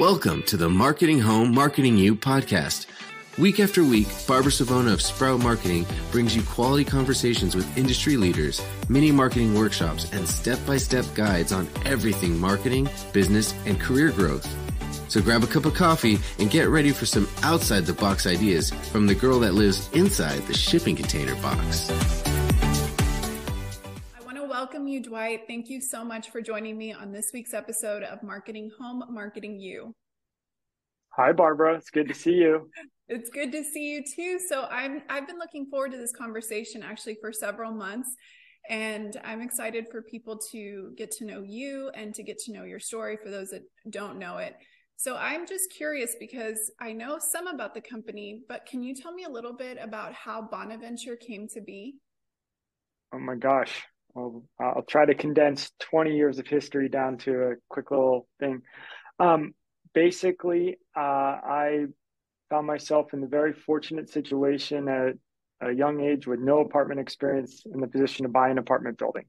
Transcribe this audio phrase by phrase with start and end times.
[0.00, 2.86] Welcome to the Marketing Home, Marketing You podcast.
[3.36, 8.62] Week after week, Barbara Savona of Sprout Marketing brings you quality conversations with industry leaders,
[8.88, 14.48] mini marketing workshops, and step by step guides on everything marketing, business, and career growth.
[15.10, 18.70] So grab a cup of coffee and get ready for some outside the box ideas
[18.70, 21.90] from the girl that lives inside the shipping container box
[24.90, 25.42] you, Dwight.
[25.46, 29.58] Thank you so much for joining me on this week's episode of Marketing Home, Marketing
[29.58, 29.94] You.
[31.10, 31.74] Hi, Barbara.
[31.74, 32.70] It's good to see you.
[33.08, 34.38] It's good to see you too.
[34.48, 38.14] So I'm I've been looking forward to this conversation actually for several months.
[38.68, 42.64] And I'm excited for people to get to know you and to get to know
[42.64, 44.54] your story for those that don't know it.
[44.96, 49.12] So I'm just curious because I know some about the company, but can you tell
[49.12, 51.96] me a little bit about how Bonaventure came to be?
[53.12, 53.82] Oh my gosh.
[54.16, 58.62] I'll, I'll try to condense 20 years of history down to a quick little thing.
[59.18, 59.54] Um,
[59.94, 61.86] basically, uh, I
[62.48, 65.14] found myself in the very fortunate situation at
[65.60, 69.26] a young age with no apartment experience in the position to buy an apartment building.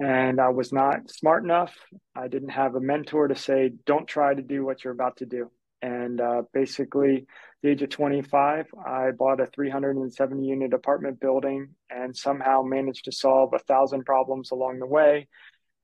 [0.00, 1.74] And I was not smart enough.
[2.14, 5.26] I didn't have a mentor to say, don't try to do what you're about to
[5.26, 5.50] do.
[5.80, 7.26] And uh, basically,
[7.62, 13.12] the age of 25, I bought a 370 unit apartment building and somehow managed to
[13.12, 15.28] solve a thousand problems along the way.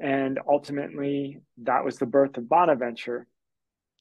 [0.01, 3.27] And ultimately, that was the birth of Bonaventure.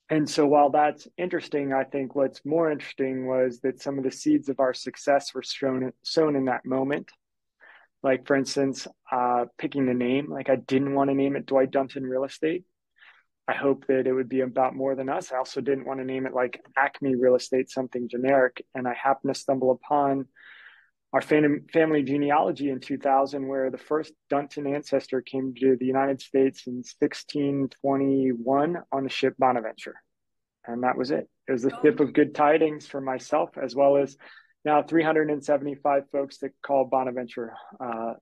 [0.10, 4.12] And so, while that's interesting, I think what's more interesting was that some of the
[4.12, 7.12] seeds of our success were sown, sown in that moment.
[8.02, 11.72] Like, for instance, uh, picking the name, like I didn't want to name it Dwight
[11.72, 12.66] Dunton Real Estate
[13.48, 15.32] I hope that it would be about more than us.
[15.32, 18.66] I also didn't want to name it like Acme Real Estate, something generic.
[18.74, 20.28] And I happened to stumble upon
[21.12, 26.22] our fam- family genealogy in 2000, where the first Dunton ancestor came to the United
[26.22, 29.96] States in 1621 on the ship Bonaventure.
[30.66, 31.30] And that was it.
[31.48, 34.16] It was a ship of good tidings for myself, as well as
[34.64, 38.14] now 375 folks that call Bonaventure uh,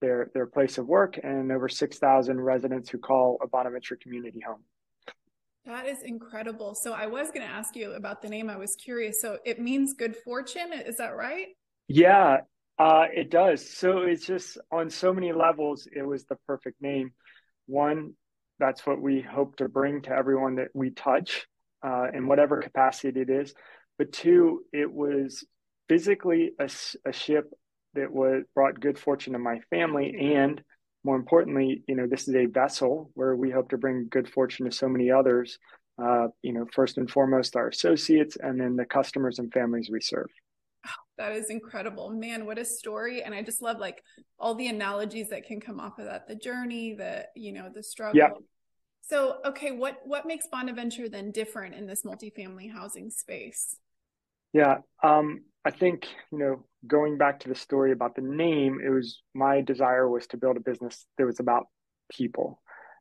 [0.00, 4.64] their their place of work and over 6,000 residents who call a Bonaventure community home.
[5.66, 6.74] That is incredible.
[6.74, 8.48] So I was going to ask you about the name.
[8.48, 9.20] I was curious.
[9.20, 10.72] So it means good fortune.
[10.72, 11.48] Is that right?
[11.86, 12.38] Yeah,
[12.78, 13.68] uh, it does.
[13.68, 17.12] So it's just on so many levels, it was the perfect name.
[17.66, 18.14] One,
[18.58, 21.46] that's what we hope to bring to everyone that we touch
[21.82, 23.54] uh, in whatever capacity it is.
[23.98, 25.44] But two, it was
[25.88, 26.70] physically a,
[27.04, 27.52] a ship
[27.94, 30.62] that was brought good fortune to my family and
[31.04, 34.66] more importantly you know this is a vessel where we hope to bring good fortune
[34.66, 35.58] to so many others
[36.02, 40.00] uh, you know first and foremost our associates and then the customers and families we
[40.00, 40.28] serve.
[40.86, 42.10] Oh, that is incredible.
[42.10, 43.22] Man what a story.
[43.22, 44.02] And i just love like
[44.38, 47.82] all the analogies that can come off of that the journey the you know the
[47.82, 48.18] struggle.
[48.18, 48.30] Yeah.
[49.02, 53.76] so okay what what makes bonaventure then different in this multifamily housing space?
[54.52, 58.90] Yeah um, i think you know going back to the story about the name, it
[58.90, 61.66] was my desire was to build a business that was about
[62.12, 62.60] people.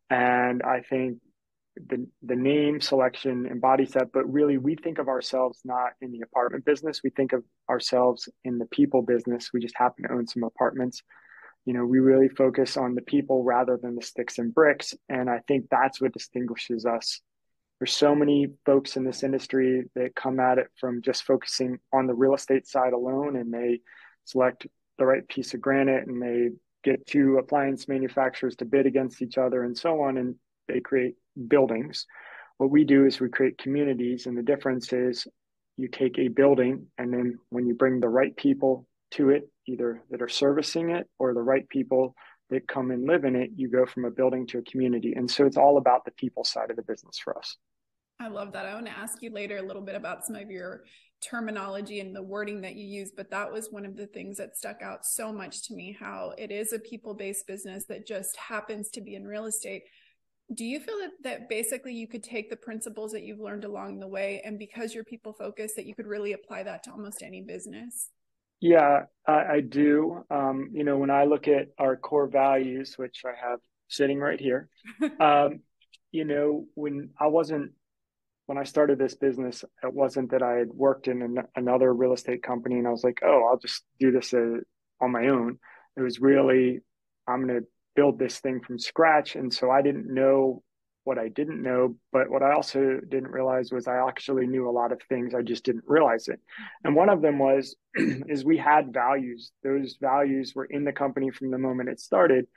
[0.09, 1.20] And I think
[1.75, 6.22] the the name selection embodies that, but really we think of ourselves not in the
[6.22, 7.02] apartment business.
[7.03, 9.52] We think of ourselves in the people business.
[9.53, 11.02] We just happen to own some apartments.
[11.66, 14.94] You know, we really focus on the people rather than the sticks and bricks.
[15.08, 17.22] And I think that's what distinguishes us
[17.79, 22.07] there's so many folks in this industry that come at it from just focusing on
[22.07, 23.79] the real estate side alone and they
[24.25, 24.67] select
[24.97, 26.50] the right piece of granite and they
[26.84, 30.35] get two appliance manufacturers to bid against each other and so on and
[30.67, 31.16] they create
[31.47, 32.06] buildings.
[32.57, 35.25] What we do is we create communities and the difference is
[35.78, 40.03] you take a building and then when you bring the right people to it either
[40.11, 42.13] that are servicing it or the right people
[42.50, 45.13] that come and live in it you go from a building to a community.
[45.16, 47.56] And so it's all about the people side of the business for us
[48.19, 48.66] I love that.
[48.66, 50.84] I want to ask you later a little bit about some of your
[51.22, 54.57] terminology and the wording that you use, but that was one of the things that
[54.57, 58.35] stuck out so much to me how it is a people based business that just
[58.35, 59.84] happens to be in real estate.
[60.53, 63.99] Do you feel that, that basically you could take the principles that you've learned along
[63.99, 67.23] the way and because you're people focused, that you could really apply that to almost
[67.23, 68.09] any business?
[68.59, 70.26] Yeah, I, I do.
[70.29, 74.40] Um, you know, when I look at our core values, which I have sitting right
[74.40, 74.67] here,
[75.22, 75.61] um,
[76.11, 77.72] you know, when I wasn't
[78.49, 82.13] when I started this business, it wasn't that I had worked in an, another real
[82.13, 84.57] estate company and I was like, oh, I'll just do this uh,
[84.99, 85.59] on my own.
[85.96, 86.79] It was really,
[87.28, 89.35] I'm going to build this thing from scratch.
[89.35, 90.63] And so I didn't know
[91.03, 91.96] what I didn't know.
[92.11, 95.35] But what I also didn't realize was I actually knew a lot of things.
[95.35, 96.40] I just didn't realize it.
[96.84, 99.51] And one of them was, is we had values.
[99.63, 102.47] Those values were in the company from the moment it started.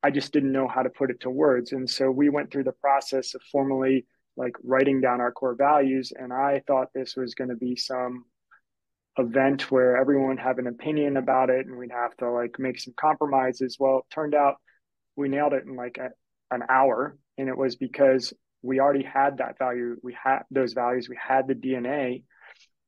[0.00, 1.72] I just didn't know how to put it to words.
[1.72, 4.06] And so we went through the process of formally
[4.36, 6.12] like writing down our core values.
[6.14, 8.24] And I thought this was going to be some
[9.18, 12.94] event where everyone have an opinion about it and we'd have to like make some
[12.98, 13.76] compromises.
[13.78, 14.56] Well, it turned out
[15.16, 16.10] we nailed it in like a,
[16.54, 17.16] an hour.
[17.36, 18.32] And it was because
[18.62, 19.96] we already had that value.
[20.02, 21.08] We had those values.
[21.08, 22.24] We had the DNA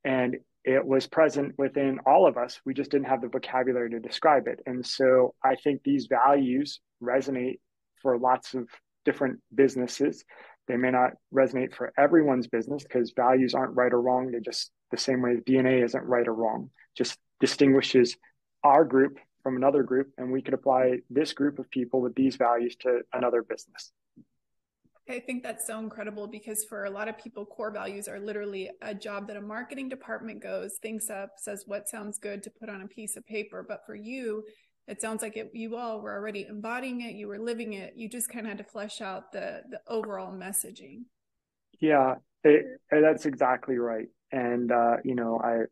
[0.04, 2.60] and it was present within all of us.
[2.64, 4.60] We just didn't have the vocabulary to describe it.
[4.66, 7.58] And so I think these values resonate
[8.00, 8.68] for lots of
[9.04, 10.24] different businesses.
[10.68, 14.30] They may not resonate for everyone's business because values aren't right or wrong.
[14.30, 18.16] They're just the same way DNA isn't right or wrong, just distinguishes
[18.62, 20.12] our group from another group.
[20.18, 23.92] And we could apply this group of people with these values to another business.
[25.08, 28.70] I think that's so incredible because for a lot of people, core values are literally
[28.82, 32.68] a job that a marketing department goes, thinks up, says what sounds good to put
[32.68, 33.64] on a piece of paper.
[33.66, 34.44] But for you,
[34.88, 37.94] it sounds like it, you all were already embodying it, you were living it.
[37.96, 41.04] You just kind of had to flesh out the the overall messaging.
[41.80, 44.06] Yeah, it, that's exactly right.
[44.32, 45.64] And uh, you know, I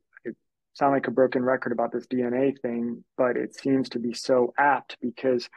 [0.74, 4.52] sound like a broken record about this DNA thing, but it seems to be so
[4.58, 5.48] apt because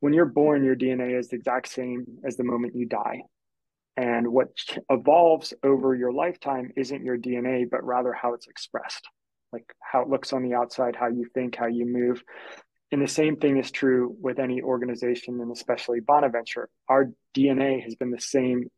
[0.00, 3.22] when you're born, your DNA is the exact same as the moment you die.
[3.96, 4.50] And what
[4.90, 9.08] evolves over your lifetime isn't your DNA, but rather how it's expressed,
[9.52, 12.22] like how it looks on the outside, how you think, how you move.
[12.90, 16.68] And the same thing is true with any organization, and especially Bonaventure.
[16.88, 18.70] Our DNA has been the same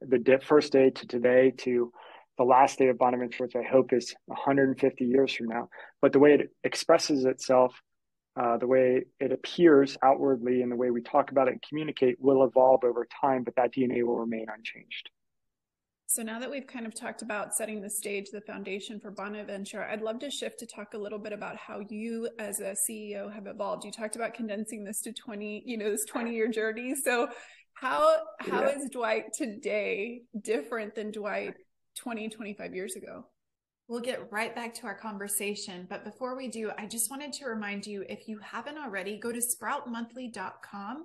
[0.00, 1.92] the first day to today to
[2.36, 5.68] the last day of Bonaventure, which I hope is 150 years from now.
[6.00, 7.80] But the way it expresses itself
[8.36, 12.16] uh, the way it appears outwardly and the way we talk about it and communicate
[12.20, 15.10] will evolve over time, but that DNA will remain unchanged.
[16.06, 19.84] So now that we've kind of talked about setting the stage, the foundation for Bonaventure,
[19.84, 23.32] I'd love to shift to talk a little bit about how you as a CEO
[23.32, 23.84] have evolved.
[23.84, 26.94] You talked about condensing this to 20, you know, this 20 year journey.
[26.94, 27.28] So
[27.74, 28.76] how how yeah.
[28.76, 31.54] is Dwight today different than Dwight
[31.96, 33.24] 20, 25 years ago?
[33.88, 35.86] We'll get right back to our conversation.
[35.90, 39.30] But before we do, I just wanted to remind you if you haven't already, go
[39.30, 41.04] to sproutmonthly.com.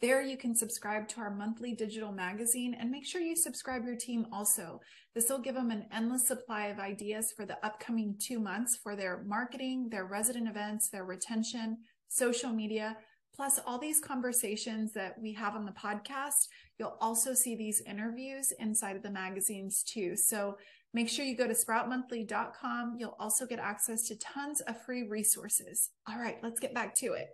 [0.00, 3.96] There you can subscribe to our monthly digital magazine and make sure you subscribe your
[3.96, 4.80] team also.
[5.14, 8.96] This will give them an endless supply of ideas for the upcoming two months for
[8.96, 12.96] their marketing, their resident events, their retention, social media,
[13.34, 16.48] plus all these conversations that we have on the podcast.
[16.78, 20.16] You'll also see these interviews inside of the magazines too.
[20.16, 20.56] So
[20.92, 22.96] Make sure you go to sproutmonthly.com.
[22.98, 25.90] You'll also get access to tons of free resources.
[26.08, 27.28] All right, let's get back to it.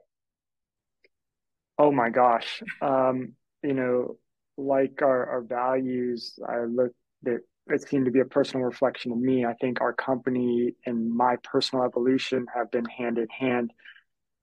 [1.79, 2.63] Oh my gosh.
[2.81, 4.17] Um, you know,
[4.57, 6.93] like our, our values, I look
[7.23, 9.45] that it seemed to be a personal reflection of me.
[9.45, 13.73] I think our company and my personal evolution have been hand in hand.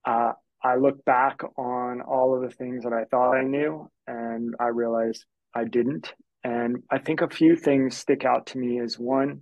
[0.05, 0.33] Uh,
[0.63, 4.67] I look back on all of the things that I thought I knew, and I
[4.67, 6.13] realized I didn't.
[6.43, 9.41] And I think a few things stick out to me as one,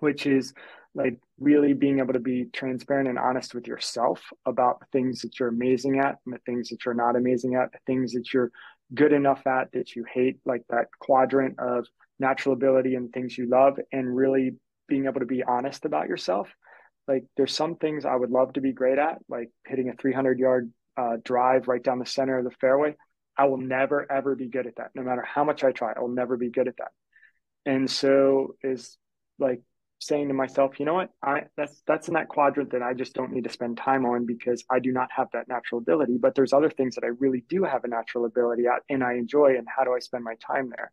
[0.00, 0.52] which is
[0.94, 5.38] like really being able to be transparent and honest with yourself about the things that
[5.38, 8.50] you're amazing at and the things that you're not amazing at, the things that you're
[8.94, 11.86] good enough at that you hate, like that quadrant of
[12.18, 14.54] natural ability and things you love, and really
[14.86, 16.48] being able to be honest about yourself.
[17.08, 20.38] Like there's some things I would love to be great at, like hitting a 300
[20.38, 22.94] yard uh, drive right down the center of the fairway.
[23.36, 24.90] I will never ever be good at that.
[24.94, 26.90] No matter how much I try, I will never be good at that.
[27.64, 28.98] And so is
[29.38, 29.62] like
[30.06, 31.10] saying to myself, you know what?
[31.22, 34.26] I that's that's in that quadrant that I just don't need to spend time on
[34.26, 36.18] because I do not have that natural ability.
[36.18, 39.14] But there's other things that I really do have a natural ability at and I
[39.14, 40.92] enjoy and how do I spend my time there?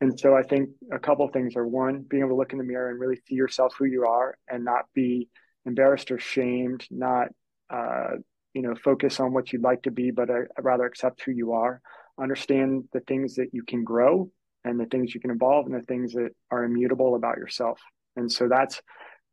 [0.00, 2.64] And so I think a couple things are one, being able to look in the
[2.64, 5.28] mirror and really see yourself who you are and not be
[5.66, 7.28] embarrassed or shamed, not
[7.68, 8.10] uh,
[8.54, 11.52] you know focus on what you'd like to be but uh, rather accept who you
[11.52, 11.80] are
[12.20, 14.28] understand the things that you can grow
[14.64, 17.80] and the things you can evolve and the things that are immutable about yourself
[18.18, 18.80] and so that's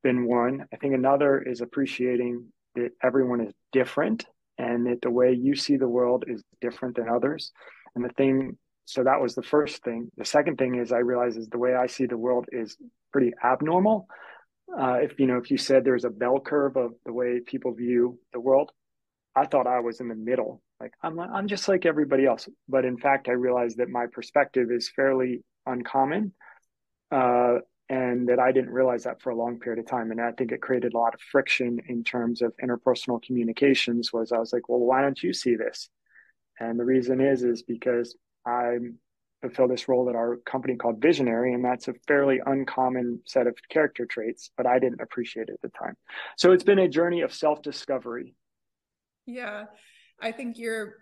[0.03, 4.25] been one i think another is appreciating that everyone is different
[4.57, 7.51] and that the way you see the world is different than others
[7.95, 11.35] and the thing so that was the first thing the second thing is i realize
[11.37, 12.77] is the way i see the world is
[13.11, 14.07] pretty abnormal
[14.79, 17.73] uh, if you know if you said there's a bell curve of the way people
[17.73, 18.71] view the world
[19.35, 20.61] I thought I was in the middle.
[20.79, 22.47] Like I'm I'm just like everybody else.
[22.69, 26.33] But in fact, I realized that my perspective is fairly uncommon.
[27.11, 30.11] Uh, and that I didn't realize that for a long period of time.
[30.11, 34.31] And I think it created a lot of friction in terms of interpersonal communications was
[34.31, 35.89] I was like, well, why don't you see this?
[36.59, 38.15] And the reason is, is because
[38.45, 38.77] I
[39.41, 43.55] fulfill this role at our company called Visionary, and that's a fairly uncommon set of
[43.69, 45.95] character traits, but I didn't appreciate it at the time.
[46.37, 48.33] So it's been a journey of self-discovery
[49.25, 49.65] yeah.
[50.21, 50.95] I think you're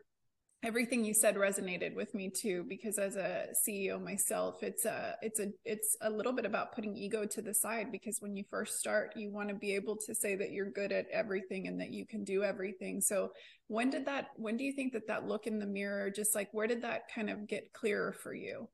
[0.63, 5.39] everything you said resonated with me too because as a ceo myself it's a it's
[5.39, 8.79] a it's a little bit about putting ego to the side because when you first
[8.79, 11.91] start you want to be able to say that you're good at everything and that
[11.91, 13.01] you can do everything.
[13.01, 13.31] So
[13.67, 16.49] when did that when do you think that that look in the mirror just like
[16.51, 18.69] where did that kind of get clearer for you?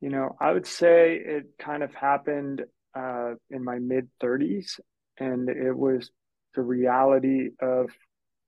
[0.00, 4.80] You know i would say it kind of happened uh, in my mid 30s
[5.18, 6.10] and it was
[6.54, 7.90] the reality of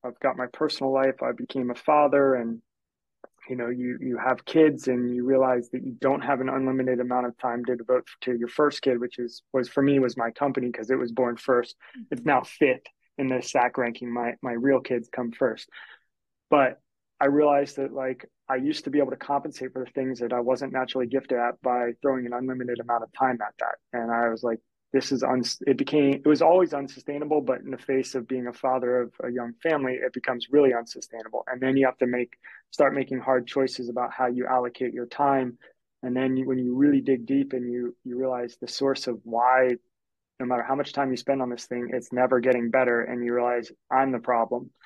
[0.04, 1.22] I've got my personal life.
[1.22, 2.60] I became a father, and
[3.48, 7.00] you know, you you have kids, and you realize that you don't have an unlimited
[7.00, 10.16] amount of time to devote to your first kid, which is was for me was
[10.16, 12.02] my company because it was born 1st mm-hmm.
[12.10, 12.86] It's now fifth
[13.18, 14.12] in the stack ranking.
[14.12, 15.68] My my real kids come first,
[16.50, 16.80] but
[17.20, 20.32] I realized that like I used to be able to compensate for the things that
[20.32, 24.10] I wasn't naturally gifted at by throwing an unlimited amount of time at that, and
[24.10, 24.58] I was like,
[24.92, 28.46] this is un it became it was always unsustainable but in the face of being
[28.46, 31.44] a father of a young family it becomes really unsustainable.
[31.50, 32.34] And then you have to make
[32.70, 35.58] start making hard choices about how you allocate your time.
[36.02, 39.18] And then you, when you really dig deep and you you realize the source of
[39.24, 39.76] why
[40.40, 43.24] no matter how much time you spend on this thing it's never getting better and
[43.24, 44.70] you realize i'm the problem.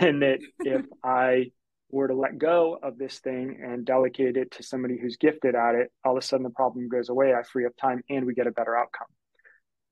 [0.00, 1.50] And that if i
[1.90, 5.74] were to let go of this thing and delegate it to somebody who's gifted at
[5.74, 8.32] it all of a sudden the problem goes away i free up time and we
[8.32, 9.08] get a better outcome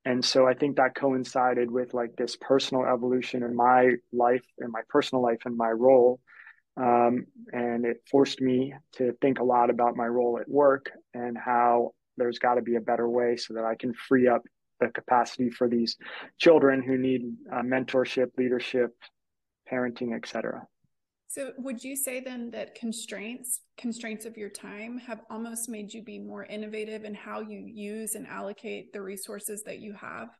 [0.04, 4.72] and so i think that coincided with like this personal evolution in my life and
[4.72, 6.20] my personal life and my role.
[6.76, 11.36] Um, and it forced me to think a lot about my role at work and
[11.36, 14.42] how there's got to be a better way so that i can free up
[14.78, 15.96] the capacity for these
[16.38, 18.94] children who need uh, mentorship leadership
[19.70, 20.66] parenting etc
[21.30, 26.02] so would you say then that constraints, constraints of your time have almost made you
[26.02, 30.30] be more innovative in how you use and allocate the resources that you have?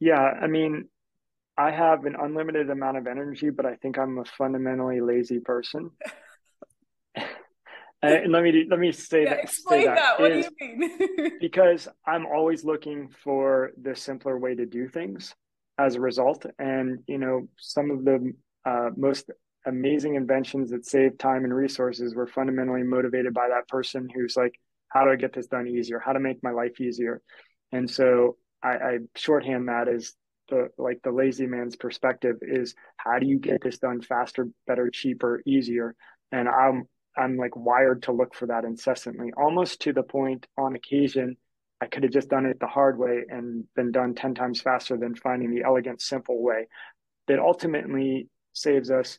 [0.00, 0.88] Yeah, I mean,
[1.56, 5.92] I have an unlimited amount of energy, but I think I'm a fundamentally lazy person.
[8.02, 9.44] and let me let me say yeah, that.
[9.44, 9.98] Explain that.
[9.98, 10.20] that.
[10.20, 11.30] What do you mean?
[11.40, 15.32] because I'm always looking for the simpler way to do things
[15.78, 18.34] as a result, and you know, some of the
[18.64, 19.30] uh, most
[19.66, 24.58] amazing inventions that save time and resources were fundamentally motivated by that person who's like,
[24.88, 25.98] how do I get this done easier?
[25.98, 27.20] How to make my life easier?
[27.72, 30.14] And so I, I shorthand that as
[30.48, 34.88] the like the lazy man's perspective is how do you get this done faster, better,
[34.90, 35.94] cheaper, easier?
[36.32, 40.74] And I'm I'm like wired to look for that incessantly, almost to the point on
[40.74, 41.36] occasion
[41.80, 44.96] I could have just done it the hard way and been done 10 times faster
[44.96, 46.66] than finding the elegant, simple way
[47.28, 49.18] that ultimately saves us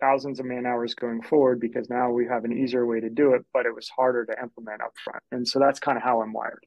[0.00, 3.34] thousands of man hours going forward because now we have an easier way to do
[3.34, 5.22] it, but it was harder to implement up front.
[5.32, 6.64] And so that's kind of how I'm wired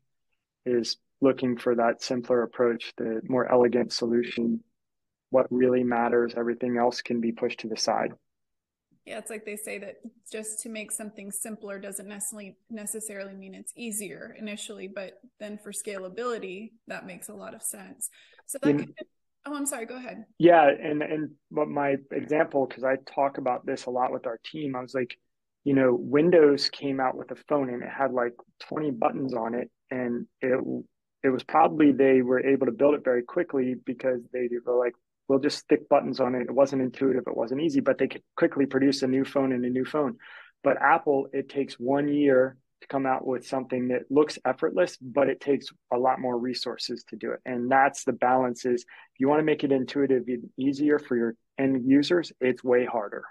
[0.65, 4.63] is looking for that simpler approach, the more elegant solution.
[5.31, 8.13] What really matters, everything else can be pushed to the side.
[9.05, 9.95] Yeah, it's like they say that
[10.31, 15.71] just to make something simpler doesn't necessarily necessarily mean it's easier initially, but then for
[15.71, 18.09] scalability, that makes a lot of sense.
[18.45, 19.07] So that kind of
[19.45, 19.85] Oh, I'm sorry.
[19.85, 20.25] Go ahead.
[20.37, 24.39] Yeah, and and what my example because I talk about this a lot with our
[24.45, 24.75] team.
[24.75, 25.17] I was like,
[25.63, 29.55] you know, Windows came out with a phone and it had like 20 buttons on
[29.55, 30.59] it, and it
[31.23, 34.93] it was probably they were able to build it very quickly because they were like,
[35.27, 36.43] we'll just stick buttons on it.
[36.43, 39.65] It wasn't intuitive, it wasn't easy, but they could quickly produce a new phone and
[39.65, 40.17] a new phone.
[40.63, 45.29] But Apple, it takes one year to come out with something that looks effortless, but
[45.29, 47.39] it takes a lot more resources to do it.
[47.45, 51.17] And that's the balance is if you want to make it intuitive and easier for
[51.17, 53.23] your end users, it's way harder.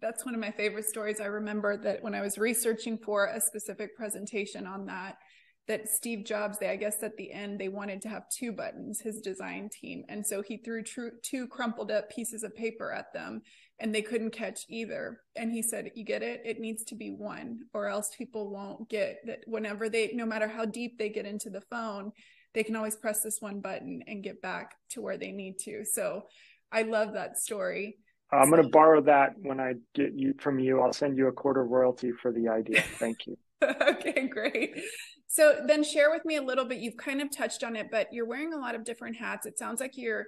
[0.00, 1.20] That's one of my favorite stories.
[1.20, 5.16] I remember that when I was researching for a specific presentation on that,
[5.66, 9.00] that Steve Jobs, they I guess at the end they wanted to have two buttons,
[9.00, 10.82] his design team, and so he threw
[11.22, 13.42] two crumpled up pieces of paper at them,
[13.80, 15.20] and they couldn't catch either.
[15.36, 16.42] And he said, "You get it?
[16.44, 19.40] It needs to be one, or else people won't get that.
[19.46, 22.12] Whenever they, no matter how deep they get into the phone,
[22.52, 25.84] they can always press this one button and get back to where they need to."
[25.84, 26.22] So,
[26.70, 27.98] I love that story.
[28.30, 30.80] I'm going to borrow that when I get you from you.
[30.80, 32.82] I'll send you a quarter royalty for the idea.
[32.98, 33.36] Thank you.
[33.62, 34.76] okay, great.
[35.28, 36.78] So then share with me a little bit.
[36.78, 39.46] You've kind of touched on it, but you're wearing a lot of different hats.
[39.46, 40.26] It sounds like you're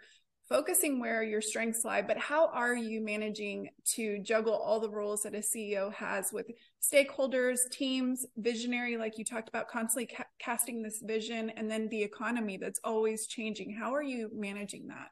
[0.48, 5.22] focusing where your strengths lie, but how are you managing to juggle all the roles
[5.22, 6.46] that a CEO has with
[6.80, 12.02] stakeholders, teams, visionary, like you talked about, constantly ca- casting this vision, and then the
[12.02, 13.74] economy that's always changing?
[13.74, 15.08] How are you managing that?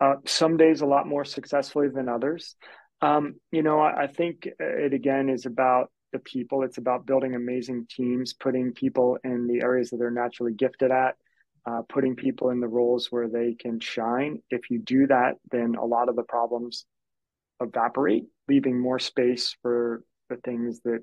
[0.00, 2.56] Uh, some days a lot more successfully than others.
[3.02, 6.62] Um, you know, I, I think it again is about the people.
[6.64, 11.16] It's about building amazing teams, putting people in the areas that they're naturally gifted at,
[11.66, 14.42] uh, putting people in the roles where they can shine.
[14.50, 16.84] If you do that, then a lot of the problems
[17.60, 21.00] evaporate, leaving more space for the things that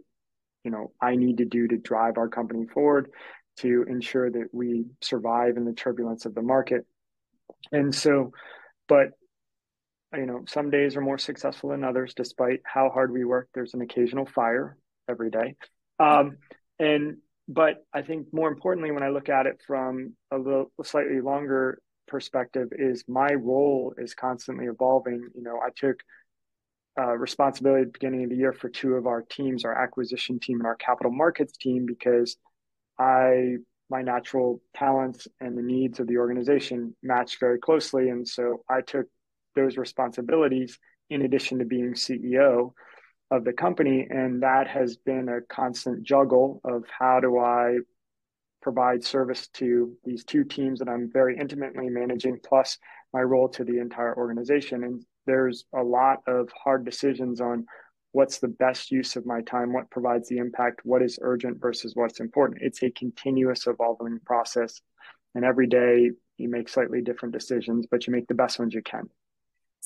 [0.63, 3.09] you know I need to do to drive our company forward
[3.57, 6.85] to ensure that we survive in the turbulence of the market.
[7.71, 8.31] And so,
[8.87, 9.09] but
[10.13, 13.49] you know, some days are more successful than others, despite how hard we work.
[13.53, 14.77] There's an occasional fire
[15.09, 15.55] every day.
[15.99, 16.37] Um,
[16.79, 21.21] and but I think more importantly, when I look at it from a little slightly
[21.21, 25.29] longer perspective, is my role is constantly evolving.
[25.33, 26.01] You know, I took
[26.99, 30.39] uh, responsibility at the beginning of the year for two of our teams, our acquisition
[30.39, 32.37] team and our capital markets team, because
[32.99, 33.57] I
[33.89, 38.81] my natural talents and the needs of the organization matched very closely, and so I
[38.81, 39.05] took
[39.55, 40.77] those responsibilities
[41.09, 42.73] in addition to being CEO
[43.31, 44.07] of the company.
[44.09, 47.79] And that has been a constant juggle of how do I
[48.61, 52.77] provide service to these two teams that I'm very intimately managing, plus
[53.13, 54.83] my role to the entire organization.
[54.83, 57.65] And there's a lot of hard decisions on
[58.11, 61.95] what's the best use of my time, what provides the impact, what is urgent versus
[61.95, 62.61] what's important.
[62.61, 64.81] It's a continuous evolving process.
[65.35, 68.81] And every day you make slightly different decisions, but you make the best ones you
[68.81, 69.09] can.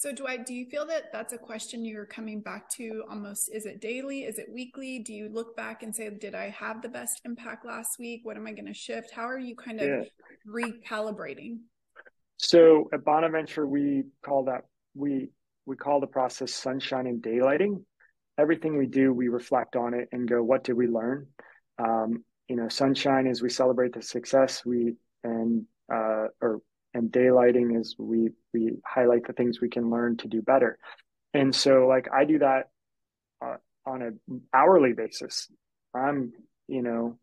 [0.01, 3.51] So, Dwight, do you feel that that's a question you're coming back to almost?
[3.53, 4.21] Is it daily?
[4.21, 4.97] Is it weekly?
[4.97, 8.21] Do you look back and say, did I have the best impact last week?
[8.23, 9.11] What am I going to shift?
[9.11, 10.03] How are you kind of yeah.
[10.51, 11.59] recalibrating?
[12.37, 14.61] So at Bonaventure, we call that
[14.95, 15.29] we
[15.67, 17.83] we call the process sunshine and daylighting.
[18.39, 21.27] Everything we do, we reflect on it and go, what did we learn?
[21.77, 26.61] Um, you know, sunshine is we celebrate the success we and uh, or
[26.93, 30.77] and daylighting is we we highlight the things we can learn to do better.
[31.33, 32.69] And so like i do that
[33.43, 34.19] uh, on an
[34.53, 35.47] hourly basis.
[35.93, 36.33] I'm
[36.67, 37.19] you know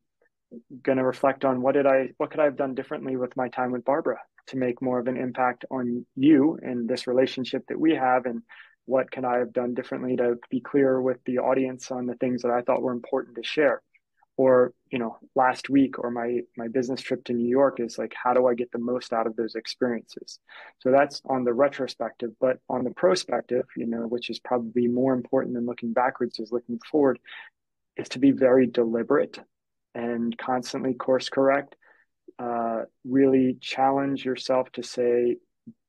[0.83, 3.49] going to reflect on what did i what could i have done differently with my
[3.49, 7.79] time with barbara to make more of an impact on you and this relationship that
[7.79, 8.43] we have and
[8.87, 12.43] what can i have done differently to be clear with the audience on the things
[12.43, 13.83] that i thought were important to share
[14.39, 18.15] or you know last week or my my business trip to new york is like
[18.15, 20.39] how do i get the most out of those experiences?
[20.79, 25.13] So that's on the retrospective but on the prospective you know which is probably more
[25.13, 27.19] important than looking backwards is looking forward
[27.99, 29.39] is to be very deliberate
[29.95, 31.75] and constantly course correct.
[32.39, 35.37] Uh, really challenge yourself to say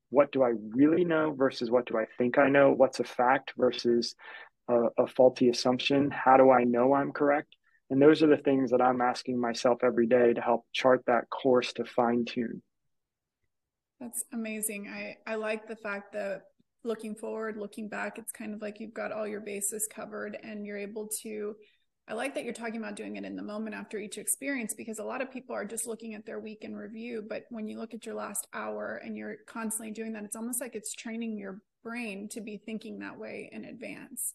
[0.10, 2.72] what do i really know versus what do i think i know?
[2.72, 4.16] What's a fact versus
[4.68, 6.10] a, a faulty assumption?
[6.10, 7.54] How do i know i'm correct
[7.90, 11.30] and those are the things that I'm asking myself every day to help chart that
[11.30, 12.62] course to fine tune.
[14.00, 14.88] That's amazing.
[14.88, 16.44] I, I like the fact that
[16.84, 20.66] looking forward, looking back, it's kind of like you've got all your bases covered and
[20.66, 21.56] you're able to.
[22.08, 25.00] I like that you're talking about doing it in the moment after each experience because
[25.00, 27.24] a lot of people are just looking at their week in review.
[27.28, 30.62] But when you look at your last hour and you're constantly doing that, it's almost
[30.62, 34.34] like it's training your brain to be thinking that way in advance.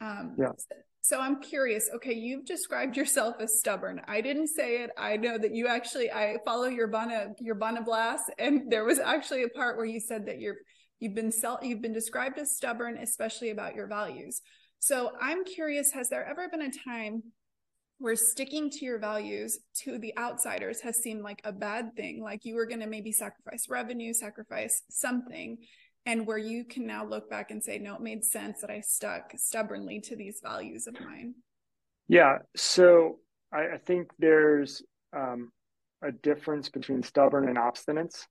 [0.00, 0.52] Um, yeah.
[1.02, 1.88] So I'm curious.
[1.96, 4.02] Okay, you've described yourself as stubborn.
[4.06, 4.90] I didn't say it.
[4.98, 6.10] I know that you actually.
[6.10, 9.98] I follow your Bana your Bana blast, and there was actually a part where you
[9.98, 10.56] said that you're
[10.98, 14.42] you've been self you've been described as stubborn, especially about your values.
[14.78, 15.90] So I'm curious.
[15.92, 17.22] Has there ever been a time
[17.98, 22.22] where sticking to your values to the outsiders has seemed like a bad thing?
[22.22, 25.58] Like you were going to maybe sacrifice revenue, sacrifice something,
[26.06, 28.80] and where you can now look back and say, no, it made sense that I
[28.80, 31.34] stuck stubbornly to these values of mine?
[32.08, 32.38] Yeah.
[32.56, 33.18] So
[33.52, 34.82] I, I think there's
[35.16, 35.52] um,
[36.02, 38.26] a difference between stubborn and obstinance.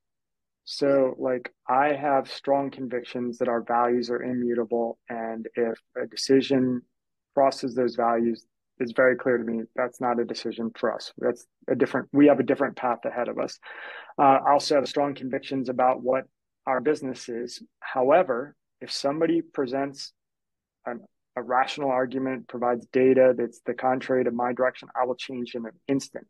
[0.64, 4.98] So, like, I have strong convictions that our values are immutable.
[5.08, 6.82] And if a decision
[7.34, 8.46] crosses those values,
[8.78, 11.12] it's very clear to me that's not a decision for us.
[11.18, 13.58] That's a different, we have a different path ahead of us.
[14.18, 16.24] Uh, I also have strong convictions about what
[16.70, 17.62] our businesses.
[17.80, 20.12] However, if somebody presents
[20.86, 21.00] an,
[21.36, 25.66] a rational argument, provides data that's the contrary to my direction, I will change in
[25.66, 26.26] an instant.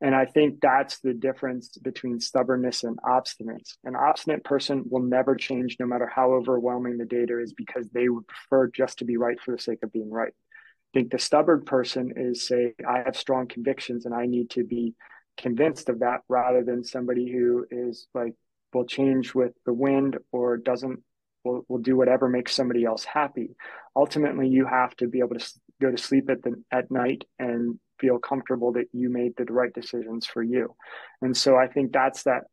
[0.00, 3.76] And I think that's the difference between stubbornness and obstinance.
[3.84, 8.08] An obstinate person will never change no matter how overwhelming the data is because they
[8.08, 10.32] would prefer just to be right for the sake of being right.
[10.32, 14.62] I think the stubborn person is say, I have strong convictions and I need to
[14.62, 14.94] be
[15.36, 18.34] convinced of that rather than somebody who is like
[18.74, 21.00] will change with the wind or doesn't
[21.44, 23.56] will, will do whatever makes somebody else happy.
[23.94, 27.78] Ultimately you have to be able to go to sleep at the at night and
[27.98, 30.74] feel comfortable that you made the right decisions for you.
[31.22, 32.44] And so i think that's that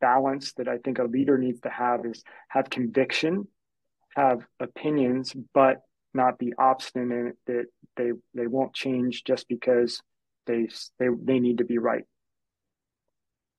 [0.00, 3.48] balance that i think a leader needs to have is have conviction
[4.14, 5.78] have opinions but
[6.14, 10.00] not be obstinate that they they won't change just because
[10.46, 12.04] they they they need to be right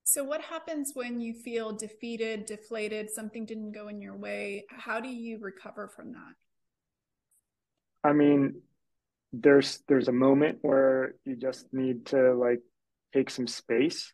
[0.03, 4.65] so, what happens when you feel defeated, deflated, something didn't go in your way?
[4.69, 6.33] How do you recover from that?
[8.03, 8.61] I mean,
[9.31, 12.59] there's there's a moment where you just need to like
[13.13, 14.13] take some space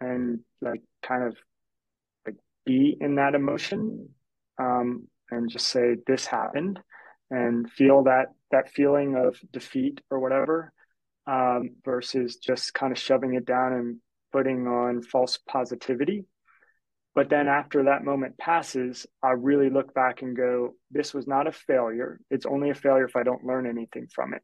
[0.00, 1.36] and like kind of
[2.24, 4.08] like be in that emotion
[4.58, 6.78] um, and just say this happened
[7.30, 10.72] and feel that that feeling of defeat or whatever
[11.26, 13.96] um, versus just kind of shoving it down and
[14.32, 16.24] putting on false positivity
[17.14, 21.46] but then after that moment passes, I really look back and go, this was not
[21.46, 22.18] a failure.
[22.30, 24.42] It's only a failure if I don't learn anything from it.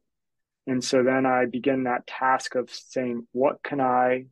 [0.67, 4.25] And so then I begin that task of saying, what can I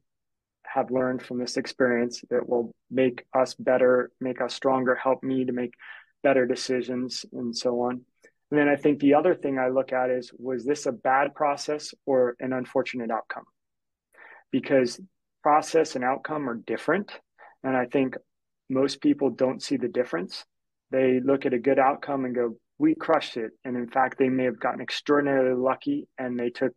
[0.63, 5.45] have learned from this experience that will make us better, make us stronger, help me
[5.45, 5.73] to make
[6.21, 8.01] better decisions, and so on.
[8.51, 11.33] And then I think the other thing I look at is, was this a bad
[11.33, 13.45] process or an unfortunate outcome?
[14.51, 14.99] Because
[15.47, 17.09] process and outcome are different.
[17.63, 18.17] And I think
[18.69, 20.43] most people don't see the difference.
[20.91, 23.51] They look at a good outcome and go, we crushed it.
[23.63, 26.73] And in fact, they may have gotten extraordinarily lucky and they took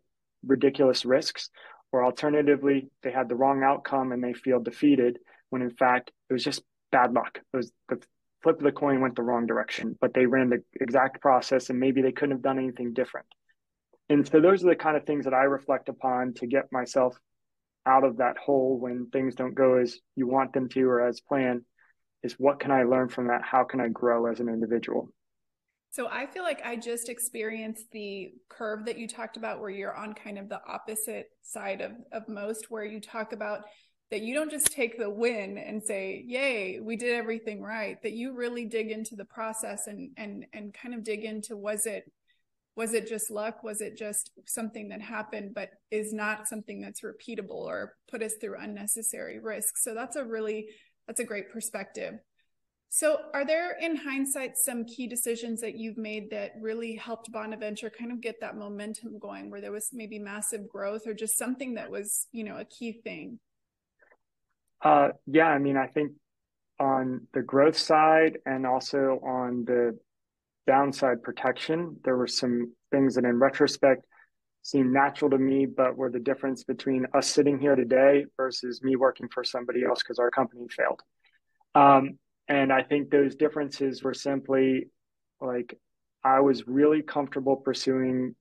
[0.47, 1.49] ridiculous risks.
[1.91, 6.33] Or alternatively, they had the wrong outcome and they feel defeated when in fact it
[6.33, 6.61] was just
[6.93, 7.39] bad luck.
[7.53, 8.01] It was the
[8.41, 11.77] flip of the coin went the wrong direction, but they ran the exact process and
[11.77, 13.27] maybe they couldn't have done anything different.
[14.07, 17.19] And so those are the kind of things that I reflect upon to get myself
[17.85, 21.19] out of that hole when things don't go as you want them to or as
[21.19, 21.61] planned
[22.23, 23.41] is what can I learn from that?
[23.43, 25.11] How can I grow as an individual?
[25.89, 29.95] So I feel like I just experienced the curve that you talked about where you're
[29.95, 33.63] on kind of the opposite side of, of most, where you talk about
[34.09, 38.11] that you don't just take the win and say, yay, we did everything right, that
[38.11, 42.09] you really dig into the process and and and kind of dig into was it
[42.75, 43.63] was it just luck?
[43.63, 48.35] Was it just something that happened, but is not something that's repeatable or put us
[48.39, 49.77] through unnecessary risk?
[49.77, 50.67] So that's a really
[51.07, 52.15] that's a great perspective.
[52.93, 57.89] So, are there in hindsight some key decisions that you've made that really helped Bonaventure
[57.89, 61.75] kind of get that momentum going where there was maybe massive growth or just something
[61.75, 63.39] that was, you know, a key thing?
[64.81, 66.11] Uh, yeah, I mean, I think
[66.81, 69.97] on the growth side and also on the
[70.67, 74.05] downside protection, there were some things that in retrospect
[74.63, 78.95] seemed natural to me, but were the difference between us sitting here today versus me
[78.95, 81.01] working for somebody else because our company failed.
[81.73, 84.87] Um, and I think those differences were simply
[85.39, 85.77] like
[86.23, 88.35] I was really comfortable pursuing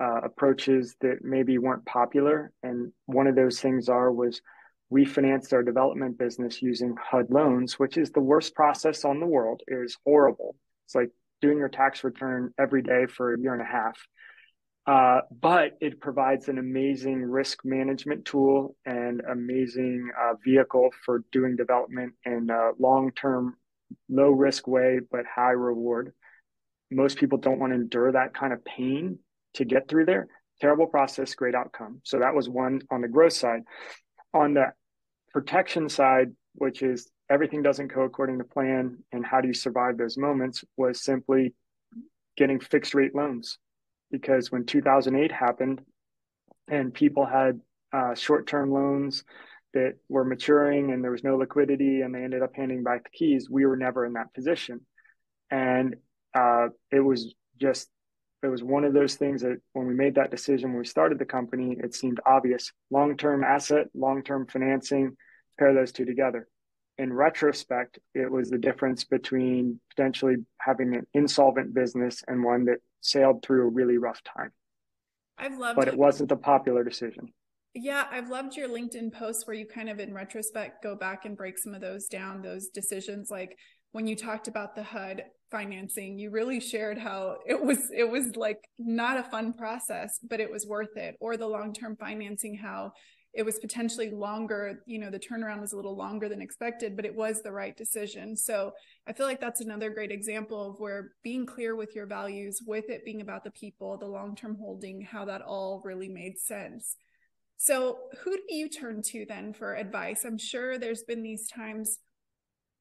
[0.00, 2.52] uh, approaches that maybe weren't popular.
[2.62, 4.42] And one of those things are was
[4.90, 9.26] we financed our development business using HUD loans, which is the worst process on the
[9.26, 9.62] world.
[9.66, 10.54] It is horrible.
[10.86, 11.10] It's like
[11.42, 13.98] doing your tax return every day for a year and a half.
[14.84, 21.54] Uh, but it provides an amazing risk management tool and amazing uh, vehicle for doing
[21.54, 23.54] development in a long-term,
[24.08, 26.12] low-risk way, but high reward.
[26.90, 29.18] Most people don't want to endure that kind of pain
[29.54, 30.26] to get through there.
[30.60, 32.00] Terrible process, great outcome.
[32.02, 33.62] So that was one on the growth side.
[34.34, 34.72] On the
[35.32, 39.96] protection side, which is everything doesn't go according to plan, and how do you survive
[39.96, 41.54] those moments, was simply
[42.36, 43.58] getting fixed rate loans
[44.12, 45.80] because when 2008 happened
[46.68, 47.60] and people had
[47.92, 49.24] uh, short term loans
[49.74, 53.10] that were maturing and there was no liquidity and they ended up handing back the
[53.10, 54.80] keys, we were never in that position.
[55.50, 55.96] And
[56.34, 57.88] uh, it was just,
[58.42, 61.18] it was one of those things that when we made that decision, when we started
[61.18, 65.16] the company, it seemed obvious long term asset, long term financing,
[65.58, 66.48] pair those two together.
[66.98, 72.78] In retrospect, it was the difference between potentially having an insolvent business and one that
[73.00, 74.50] sailed through a really rough time.
[75.38, 77.32] I've loved But it wasn't a popular decision.
[77.74, 81.36] Yeah, I've loved your LinkedIn posts where you kind of in retrospect go back and
[81.36, 83.56] break some of those down, those decisions like
[83.92, 88.36] when you talked about the HUD financing, you really shared how it was it was
[88.36, 91.16] like not a fun process, but it was worth it.
[91.20, 92.92] Or the long-term financing how
[93.34, 97.06] it was potentially longer you know the turnaround was a little longer than expected but
[97.06, 98.36] it was the right decision.
[98.36, 98.72] So
[99.06, 102.88] i feel like that's another great example of where being clear with your values with
[102.88, 106.96] it being about the people the long term holding how that all really made sense.
[107.56, 110.24] So who do you turn to then for advice?
[110.24, 111.98] I'm sure there's been these times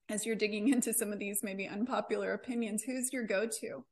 [0.09, 3.85] as you're digging into some of these maybe unpopular opinions who's your go-to?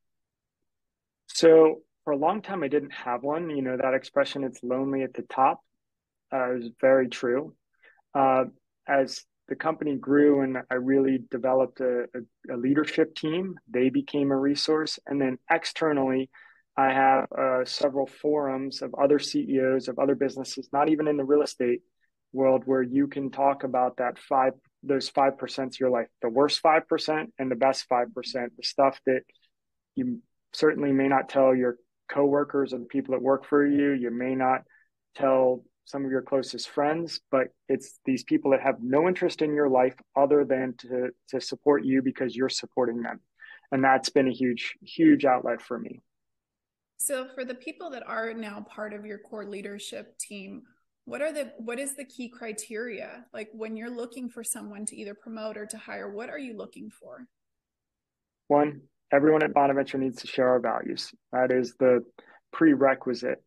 [1.28, 3.48] So for a long time i didn't have one.
[3.50, 5.60] You know that expression it's lonely at the top
[6.32, 7.54] uh, is very true.
[8.14, 8.44] Uh,
[8.88, 14.30] as the company grew and I really developed a, a, a, leadership team, they became
[14.30, 14.98] a resource.
[15.06, 16.30] And then externally,
[16.76, 21.24] I have uh, several forums of other CEOs of other businesses, not even in the
[21.24, 21.80] real estate
[22.32, 24.52] world, where you can talk about that five,
[24.84, 28.52] those five percent of your life, the worst five percent and the best five percent,
[28.56, 29.22] the stuff that
[29.96, 30.20] you
[30.52, 31.76] certainly may not tell your
[32.08, 33.92] coworkers or the people that work for you.
[33.92, 34.62] You may not
[35.16, 39.54] tell some of your closest friends, but it's these people that have no interest in
[39.54, 43.20] your life other than to to support you because you're supporting them.
[43.72, 46.00] And that's been a huge, huge outlet for me.
[46.98, 50.62] So for the people that are now part of your core leadership team,
[51.06, 53.24] what are the what is the key criteria?
[53.32, 56.56] Like when you're looking for someone to either promote or to hire, what are you
[56.56, 57.26] looking for?
[58.48, 61.10] One, everyone at Bonaventure needs to share our values.
[61.32, 62.04] That is the
[62.52, 63.42] prerequisite.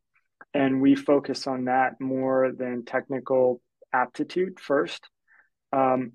[0.54, 3.62] And we focus on that more than technical
[3.92, 5.10] aptitude first.
[5.72, 6.14] Um,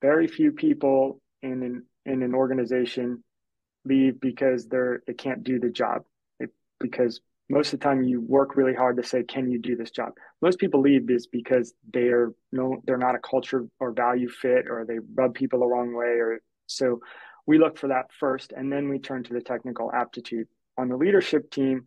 [0.00, 3.24] very few people in an, in an organization
[3.84, 6.02] leave because they're they can't do the job.
[6.38, 9.76] It, because most of the time you work really hard to say, can you do
[9.76, 10.12] this job?
[10.42, 14.84] Most people leave is because they're no they're not a culture or value fit or
[14.84, 17.00] they rub people the wrong way or so
[17.46, 20.48] we look for that first and then we turn to the technical aptitude.
[20.78, 21.86] On the leadership team,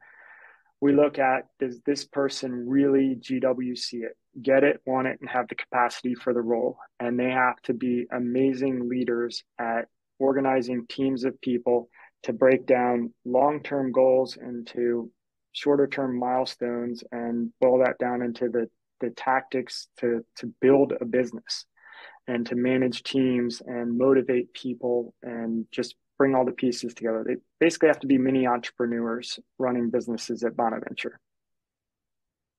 [0.82, 5.48] we look at does this person really GWC it, get it, want it, and have
[5.48, 6.78] the capacity for the role?
[7.00, 9.88] And they have to be amazing leaders at
[10.20, 11.90] organizing teams of people
[12.24, 15.12] to break down long term goals into
[15.52, 18.70] shorter term milestones and boil that down into the,
[19.02, 21.66] the tactics to, to build a business
[22.28, 27.24] and to manage teams and motivate people and just bring all the pieces together.
[27.26, 31.20] They basically have to be mini entrepreneurs running businesses at Bonaventure.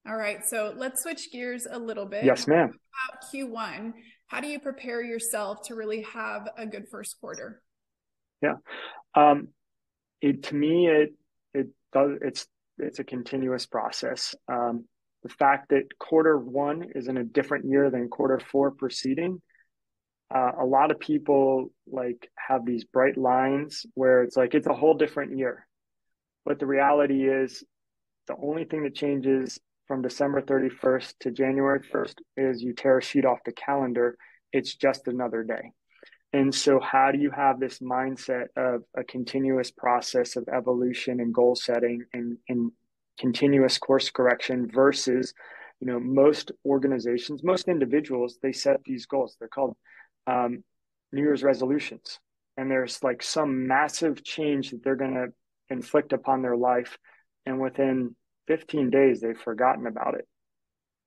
[0.09, 2.25] All right, so let's switch gears a little bit.
[2.25, 2.73] Yes, ma'am.
[2.73, 3.93] About Q1,
[4.27, 7.63] how do you prepare yourself to really have a good first quarter?
[8.43, 8.55] Yeah,
[9.15, 9.49] um,
[10.23, 11.15] it to me it
[11.53, 12.47] it does it's
[12.79, 14.35] it's a continuous process.
[14.49, 14.87] Um,
[15.23, 19.43] the fact that quarter one is in a different year than quarter four preceding
[20.33, 24.75] uh, a lot of people like have these bright lines where it's like it's a
[24.75, 25.67] whole different year.
[26.45, 27.65] But the reality is
[28.29, 33.03] the only thing that changes from december 31st to january 1st is you tear a
[33.03, 34.17] sheet off the calendar.
[34.53, 35.73] It's just another day.
[36.33, 41.35] And so how do you have this mindset of a continuous process of evolution and
[41.35, 42.71] goal setting and, and
[43.19, 45.35] continuous course correction versus
[45.81, 49.37] you know most organizations most individuals they set these goals.
[49.39, 49.77] They're called
[50.31, 50.65] um,
[51.13, 52.19] New Year's resolutions,
[52.57, 55.29] and there's like some massive change that they're going to
[55.69, 56.99] inflict upon their life,
[57.47, 58.15] and within
[58.47, 60.27] 15 days they've forgotten about it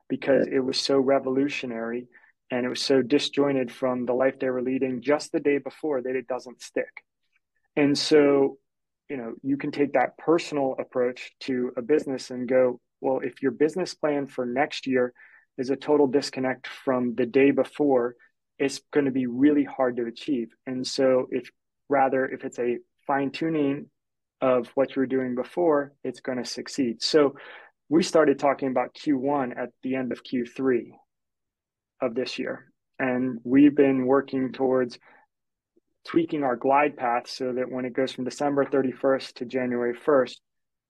[0.10, 2.08] because it was so revolutionary
[2.52, 6.02] and it was so disjointed from the life they were leading just the day before
[6.02, 7.04] that it doesn't stick.
[7.76, 8.58] And so,
[9.10, 13.42] you know, you can take that personal approach to a business and go, well, if
[13.42, 15.14] your business plan for next year
[15.58, 18.16] is a total disconnect from the day before
[18.64, 20.50] it's going to be really hard to achieve.
[20.66, 21.50] And so, if
[21.90, 23.88] rather, if it's a fine tuning
[24.40, 27.02] of what you were doing before, it's going to succeed.
[27.02, 27.36] So,
[27.90, 30.92] we started talking about Q1 at the end of Q3
[32.02, 32.72] of this year.
[33.00, 34.98] And we've been working towards
[36.06, 40.38] tweaking our glide path so that when it goes from December 31st to January 1st,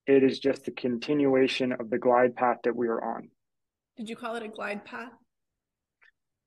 [0.06, 3.30] it is just a continuation of the glide path that we are on.
[3.96, 5.12] Did you call it a glide path?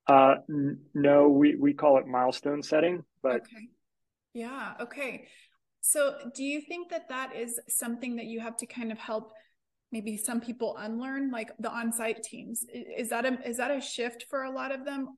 [0.08, 3.68] Uh, n- no, we we call it milestone setting, but okay,
[4.34, 5.28] yeah, okay.
[5.82, 9.32] So, do you think that that is something that you have to kind of help
[9.92, 12.66] maybe some people unlearn, like the on-site teams?
[12.72, 15.18] Is that a is that a shift for a lot of them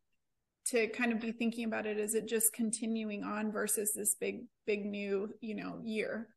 [0.67, 1.97] to kind of be thinking about it?
[1.99, 6.27] Is it just continuing on versus this big big new you know year?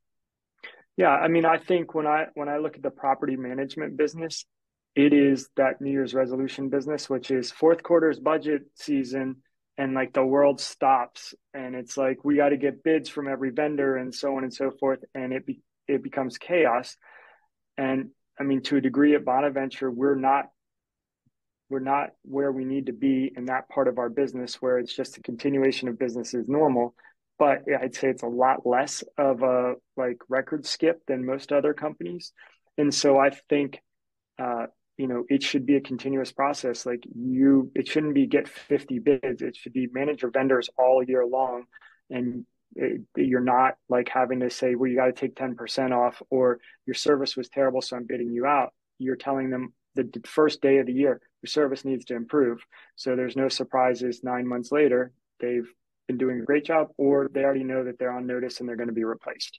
[0.97, 4.45] Yeah, I mean, I think when I when I look at the property management business,
[4.95, 9.37] it is that New Year's resolution business, which is fourth quarter's budget season
[9.79, 11.35] and like the world stops.
[11.55, 14.53] And it's like we got to get bids from every vendor and so on and
[14.53, 16.97] so forth and it be, it becomes chaos.
[17.79, 20.47] And i mean to a degree at bonaventure we're not
[21.69, 24.95] we're not where we need to be in that part of our business where it's
[24.95, 26.95] just a continuation of business as normal.
[27.39, 31.73] But i'd say it's a lot less of a like record skip than most other
[31.73, 32.33] companies.
[32.77, 33.81] And so i think
[34.39, 36.87] uh, you know it should be a continuous process.
[36.87, 39.43] Like you it shouldn't be get 50 bids.
[39.43, 41.65] It should be manage your vendors all year long.
[42.11, 46.23] And it, you're not like having to say well you got to take 10% off
[46.31, 48.73] or your service was terrible so i'm bidding you out.
[48.99, 52.65] You're telling them the first day of the year your service needs to improve.
[52.97, 55.13] So there's no surprises nine months later.
[55.41, 55.69] They've
[56.07, 58.77] been doing a great job or they already know that they're on notice and they're
[58.77, 59.59] going to be replaced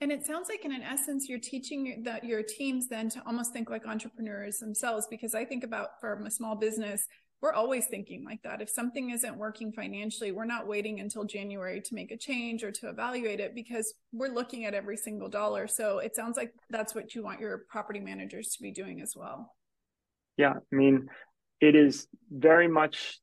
[0.00, 3.52] and it sounds like, in an essence, you're teaching that your teams then to almost
[3.52, 5.06] think like entrepreneurs themselves.
[5.10, 7.06] Because I think about from a small business,
[7.42, 8.60] we're always thinking like that.
[8.60, 12.70] If something isn't working financially, we're not waiting until January to make a change or
[12.72, 15.66] to evaluate it because we're looking at every single dollar.
[15.66, 19.14] So it sounds like that's what you want your property managers to be doing as
[19.16, 19.54] well.
[20.36, 20.52] Yeah.
[20.52, 21.08] I mean,
[21.60, 23.18] it is very much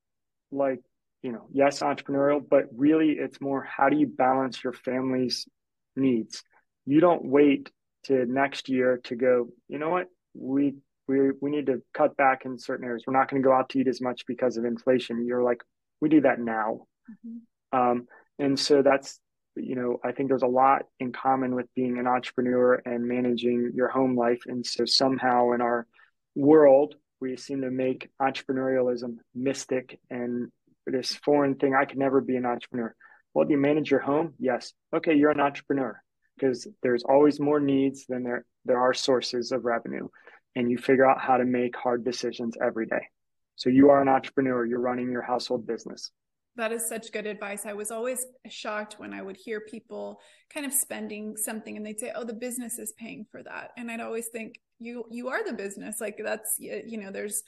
[0.51, 0.79] like,
[1.21, 5.47] you know, yes, entrepreneurial, but really it's more how do you balance your family's
[5.95, 6.43] needs?
[6.87, 7.69] You don't wait
[8.05, 10.75] to next year to go, you know what, we
[11.07, 13.03] we we need to cut back in certain areas.
[13.05, 15.25] We're not going to go out to eat as much because of inflation.
[15.25, 15.61] You're like,
[15.99, 16.87] we do that now.
[17.11, 17.77] Mm-hmm.
[17.77, 18.07] Um,
[18.39, 19.19] and so that's,
[19.55, 23.73] you know, I think there's a lot in common with being an entrepreneur and managing
[23.75, 24.43] your home life.
[24.45, 25.87] And so somehow in our
[26.35, 30.51] world, we seem to make entrepreneurialism mystic and
[30.85, 31.75] this foreign thing.
[31.75, 32.95] I could never be an entrepreneur.
[33.33, 34.35] Well, do you manage your home?
[34.39, 34.73] Yes.
[34.95, 36.01] Okay, you're an entrepreneur
[36.37, 40.07] because there's always more needs than there there are sources of revenue
[40.55, 43.07] and you figure out how to make hard decisions every day.
[43.55, 46.11] So you are an entrepreneur you're running your household business.
[46.55, 47.65] That is such good advice.
[47.65, 50.19] I was always shocked when i would hear people
[50.51, 53.71] kind of spending something and they'd say oh the business is paying for that.
[53.77, 56.01] And i'd always think you you are the business.
[56.01, 57.43] Like that's you know there's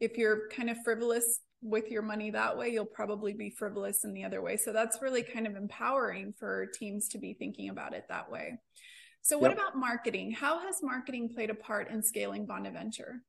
[0.00, 4.12] if you're kind of frivolous with your money that way, you'll probably be frivolous in
[4.12, 4.56] the other way.
[4.56, 8.58] So that's really kind of empowering for teams to be thinking about it that way.
[9.22, 9.58] So, what yep.
[9.58, 10.32] about marketing?
[10.32, 13.22] How has marketing played a part in scaling Bonaventure?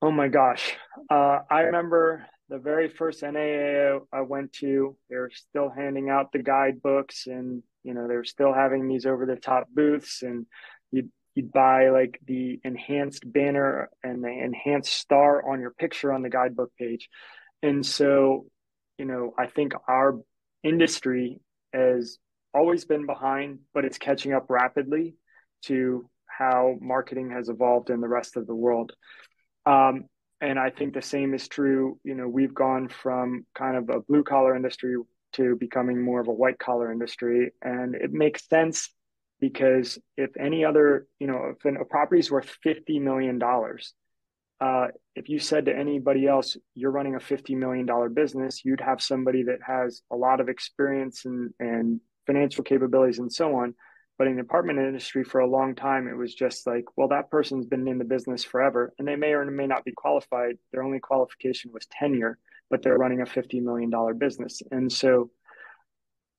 [0.00, 0.74] Oh my gosh.
[1.10, 6.32] Uh, I remember the very first NAA I went to, they were still handing out
[6.32, 10.46] the guidebooks and, you know, they were still having these over the top booths and
[11.36, 16.30] you'd, buy like the enhanced banner and the enhanced star on your picture on the
[16.30, 17.08] guidebook page.
[17.62, 18.46] And so,
[18.98, 20.18] you know, I think our
[20.64, 21.40] industry
[21.72, 22.18] has
[22.52, 25.14] always been behind, but it's catching up rapidly
[25.64, 28.92] to how marketing has evolved in the rest of the world.
[29.64, 30.04] Um,
[30.40, 31.98] and I think the same is true.
[32.04, 34.96] You know, we've gone from kind of a blue collar industry
[35.34, 37.52] to becoming more of a white collar industry.
[37.62, 38.90] And it makes sense
[39.40, 43.40] because if any other, you know, if a property is worth $50 million,
[44.60, 49.02] uh, if you said to anybody else, you're running a $50 million business, you'd have
[49.02, 53.74] somebody that has a lot of experience and, and financial capabilities and so on.
[54.18, 57.30] But in the apartment industry for a long time, it was just like, well, that
[57.30, 60.56] person's been in the business forever and they may or may not be qualified.
[60.72, 62.38] Their only qualification was tenure,
[62.70, 64.62] but they're running a $50 million business.
[64.70, 65.30] And so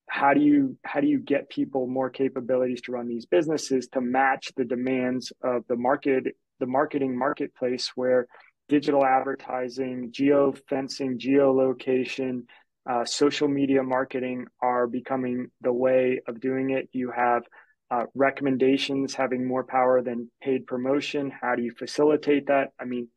[0.08, 4.00] how do you how do you get people more capabilities to run these businesses to
[4.00, 6.24] match the demands of the market
[6.60, 8.26] the marketing marketplace where
[8.68, 12.42] digital advertising geo fencing geolocation
[12.88, 16.88] uh, social media marketing are becoming the way of doing it?
[16.92, 17.42] You have
[17.90, 21.30] uh, recommendations having more power than paid promotion.
[21.30, 22.68] How do you facilitate that?
[22.80, 23.08] I mean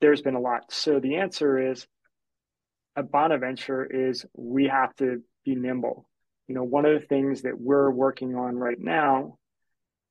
[0.00, 0.72] there's been a lot.
[0.72, 1.86] So the answer is
[2.96, 6.08] at bonaventure is we have to be nimble.
[6.48, 9.38] You know, one of the things that we're working on right now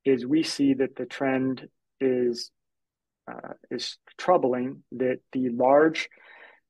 [0.05, 1.67] is we see that the trend
[1.99, 2.51] is
[3.31, 6.09] uh, is troubling that the large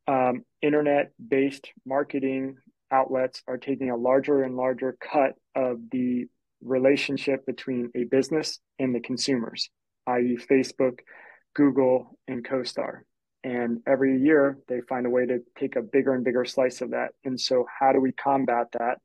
[0.08, 2.58] um, internet-based marketing
[2.92, 6.28] outlets are taking a larger and larger cut of the
[6.62, 9.70] relationship between a business and the consumers,
[10.08, 11.00] i.e., Facebook,
[11.56, 13.00] Google, and CoStar.
[13.44, 16.92] And every year they find a way to take a bigger and bigger slice of
[16.92, 17.10] that.
[17.26, 19.00] And so, how do we combat that?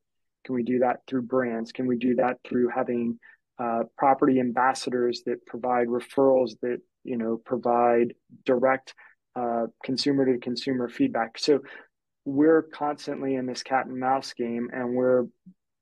[0.44, 1.72] Can we do that through brands?
[1.72, 3.18] Can we do that through having
[3.58, 8.94] uh, property ambassadors that provide referrals that you know provide direct
[9.34, 11.38] uh, consumer to consumer feedback?
[11.38, 11.60] So
[12.24, 15.26] we're constantly in this cat and mouse game, and we're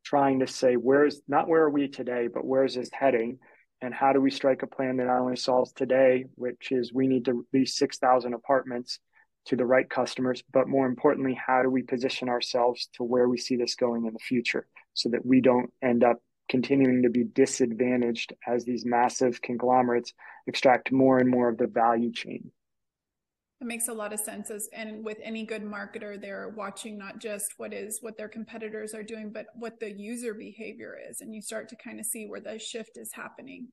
[0.04, 3.38] trying to say where's not where are we today, but where's this heading?
[3.82, 7.06] And how do we strike a plan that not only solves today, which is we
[7.06, 8.98] need to lease 6,000 apartments
[9.46, 13.38] to the right customers, but more importantly, how do we position ourselves to where we
[13.38, 17.24] see this going in the future so that we don't end up continuing to be
[17.24, 20.12] disadvantaged as these massive conglomerates
[20.46, 22.50] extract more and more of the value chain.
[23.60, 27.20] It makes a lot of sense as and with any good marketer, they're watching not
[27.20, 31.22] just what is what their competitors are doing, but what the user behavior is.
[31.22, 33.68] And you start to kind of see where the shift is happening.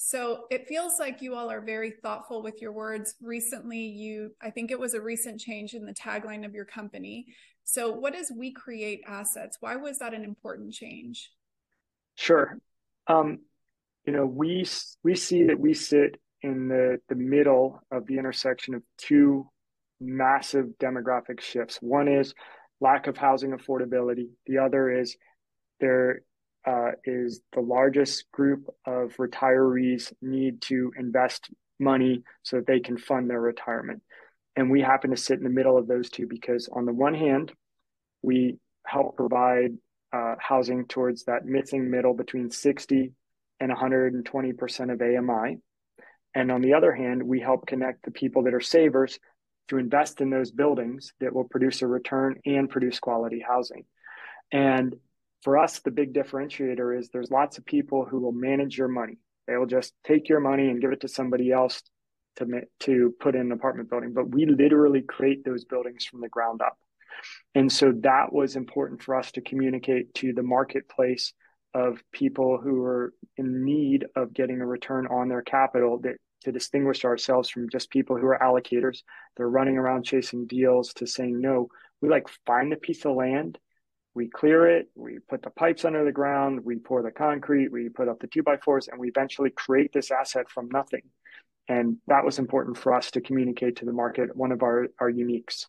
[0.00, 3.16] So it feels like you all are very thoughtful with your words.
[3.20, 7.26] Recently, you, I think it was a recent change in the tagline of your company.
[7.64, 9.58] So, what is We Create Assets?
[9.60, 11.30] Why was that an important change?
[12.14, 12.58] Sure.
[13.08, 13.40] Um,
[14.06, 14.66] you know, we
[15.02, 19.48] we see that we sit in the, the middle of the intersection of two
[20.00, 21.78] massive demographic shifts.
[21.80, 22.34] One is
[22.80, 24.28] lack of housing affordability.
[24.46, 25.16] The other is
[25.80, 26.22] there
[26.66, 32.98] uh, is the largest group of retirees need to invest money so that they can
[32.98, 34.02] fund their retirement.
[34.56, 37.14] And we happen to sit in the middle of those two because, on the one
[37.14, 37.52] hand,
[38.22, 39.76] we help provide
[40.12, 43.12] uh, housing towards that missing middle between 60
[43.60, 45.58] and 120% of AMI.
[46.34, 49.18] And on the other hand, we help connect the people that are savers
[49.68, 53.84] to invest in those buildings that will produce a return and produce quality housing.
[54.50, 54.96] And
[55.42, 59.18] for us, the big differentiator is there's lots of people who will manage your money.
[59.46, 61.82] They will just take your money and give it to somebody else
[62.36, 62.46] to,
[62.80, 64.12] to put in an apartment building.
[64.12, 66.76] But we literally create those buildings from the ground up.
[67.54, 71.32] And so that was important for us to communicate to the marketplace
[71.74, 76.52] of people who are in need of getting a return on their capital that to
[76.52, 79.02] distinguish ourselves from just people who are allocators.
[79.36, 81.68] They're running around chasing deals to saying, no,
[82.00, 83.58] we like find a piece of land,
[84.14, 87.88] we clear it, we put the pipes under the ground, we pour the concrete, we
[87.88, 91.02] put up the two by fours, and we eventually create this asset from nothing.
[91.68, 95.10] And that was important for us to communicate to the market, one of our, our
[95.10, 95.66] uniques.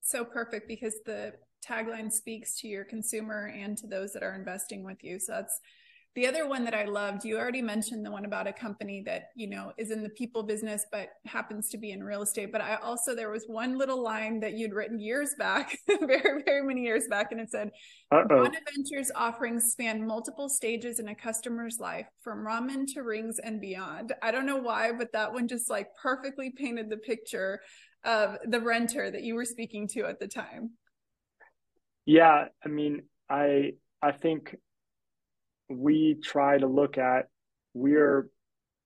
[0.00, 1.34] So perfect because the
[1.66, 5.18] tagline speaks to your consumer and to those that are investing with you.
[5.18, 5.60] So that's
[6.14, 9.30] the other one that I loved, you already mentioned the one about a company that,
[9.34, 12.52] you know, is in the people business, but happens to be in real estate.
[12.52, 16.62] But I also, there was one little line that you'd written years back, very, very
[16.62, 17.32] many years back.
[17.32, 17.72] And it said,
[18.28, 24.12] Bonaventure's offerings span multiple stages in a customer's life from ramen to rings and beyond.
[24.22, 27.60] I don't know why, but that one just like perfectly painted the picture
[28.04, 30.70] of the renter that you were speaking to at the time.
[32.06, 32.46] Yeah.
[32.64, 34.56] I mean, I, I think
[35.68, 37.28] we try to look at
[37.72, 38.28] we're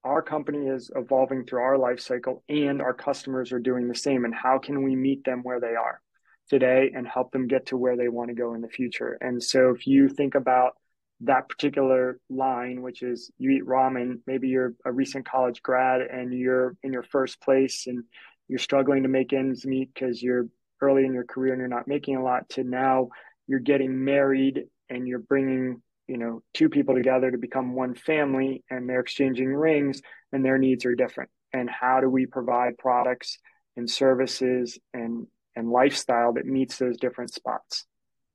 [0.05, 4.25] our company is evolving through our life cycle and our customers are doing the same
[4.25, 6.01] and how can we meet them where they are
[6.49, 9.43] today and help them get to where they want to go in the future and
[9.43, 10.75] so if you think about
[11.21, 16.33] that particular line which is you eat ramen maybe you're a recent college grad and
[16.33, 18.05] you're in your first place and
[18.47, 20.47] you're struggling to make ends meet because you're
[20.81, 23.09] early in your career and you're not making a lot to now
[23.49, 28.65] you're getting married and you're bringing you know two people together to become one family
[28.71, 30.01] and they're exchanging rings
[30.33, 31.31] and their needs are different.
[31.53, 33.39] And how do we provide products
[33.77, 35.27] and services and
[35.57, 37.87] and lifestyle that meets those different spots?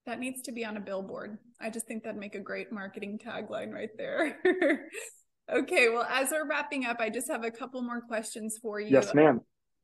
[0.06, 1.38] That needs to be on a billboard.
[1.62, 4.39] I just think that'd make a great marketing tagline right there.
[5.52, 8.88] Okay well as we're wrapping up i just have a couple more questions for you.
[8.88, 9.41] Yes ma'am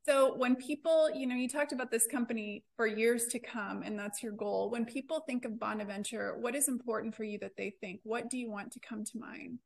[0.09, 3.97] so when people, you know, you talked about this company for years to come, and
[3.99, 4.71] that's your goal.
[4.71, 7.99] When people think of Bonaventure, what is important for you that they think?
[8.01, 9.59] What do you want to come to mind?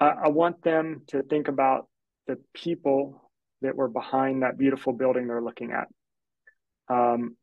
[0.00, 1.88] I, want them to think about
[2.26, 3.30] the people
[3.62, 5.88] that were behind that beautiful building they're looking at.
[6.94, 7.36] Um,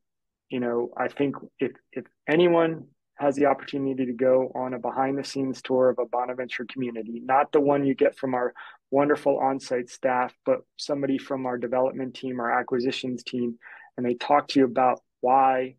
[0.50, 2.86] you know, I think if if anyone
[3.16, 7.22] has the opportunity to go on a behind the scenes tour of a Bonaventure community,
[7.24, 8.54] not the one you get from our
[8.90, 13.58] wonderful on-site staff, but somebody from our development team, our acquisitions team,
[13.96, 15.76] and they talk to you about why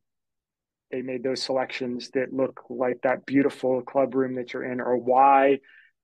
[0.90, 4.96] they made those selections that look like that beautiful club room that you're in, or
[4.96, 5.58] why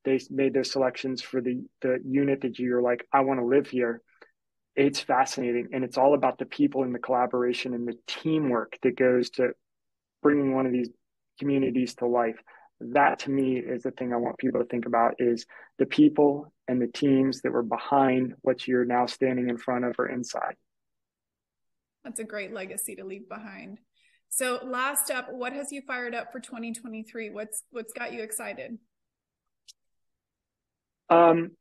[0.05, 3.69] they made those selections for the the unit that you're like, I want to live
[3.69, 4.01] here.
[4.75, 8.97] It's fascinating, and it's all about the people and the collaboration and the teamwork that
[8.97, 9.51] goes to
[10.23, 10.89] bringing one of these
[11.39, 12.37] communities to life
[12.81, 15.47] that to me is the thing I want people to think about is
[15.79, 19.97] the people and the teams that were behind what you're now standing in front of
[19.99, 20.55] or inside.
[22.05, 23.79] That's a great legacy to leave behind.
[24.29, 27.31] So last up, what has you fired up for 2023?
[27.31, 28.79] What's what's got you excited?
[31.11, 31.53] Um,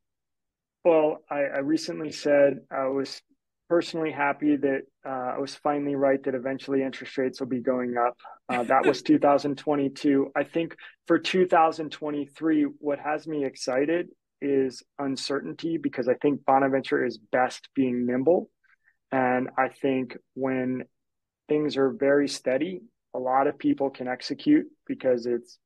[0.83, 3.21] well, I, I recently said I was
[3.69, 7.95] personally happy that uh, I was finally right that eventually interest rates will be going
[7.97, 8.17] up.
[8.49, 10.31] Uh, that was 2022.
[10.35, 14.07] I think for 2023, what has me excited
[14.41, 18.49] is uncertainty because I think Bonaventure is best being nimble.
[19.11, 20.83] And I think when
[21.47, 22.81] things are very steady,
[23.13, 25.57] a lot of people can execute because it's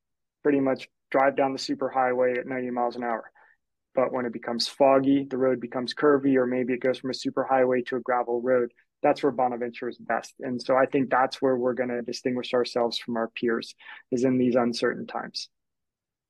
[0.43, 3.30] pretty much drive down the superhighway at 90 miles an hour.
[3.93, 7.13] But when it becomes foggy, the road becomes curvy, or maybe it goes from a
[7.13, 8.71] superhighway to a gravel road.
[9.03, 10.35] That's where Bonaventure is best.
[10.39, 13.75] And so I think that's where we're going to distinguish ourselves from our peers
[14.11, 15.49] is in these uncertain times.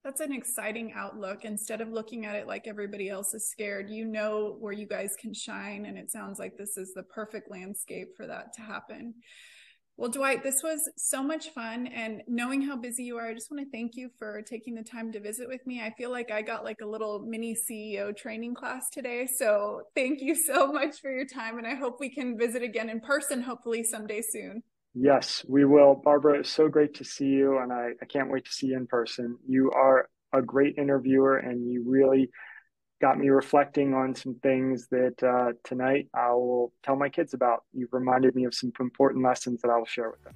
[0.04, 1.46] That's an exciting outlook.
[1.46, 5.16] Instead of looking at it like everybody else is scared, you know where you guys
[5.20, 5.86] can shine.
[5.86, 9.14] And it sounds like this is the perfect landscape for that to happen.
[10.02, 11.86] Well, Dwight, this was so much fun.
[11.86, 14.82] And knowing how busy you are, I just want to thank you for taking the
[14.82, 15.80] time to visit with me.
[15.80, 19.28] I feel like I got like a little mini CEO training class today.
[19.28, 21.60] So thank you so much for your time.
[21.60, 24.64] And I hope we can visit again in person, hopefully someday soon.
[24.96, 26.02] Yes, we will.
[26.04, 27.60] Barbara, it's so great to see you.
[27.60, 29.38] And I, I can't wait to see you in person.
[29.48, 32.28] You are a great interviewer and you really
[33.02, 37.64] got me reflecting on some things that uh, tonight I will tell my kids about.
[37.74, 40.36] You've reminded me of some important lessons that I will share with them.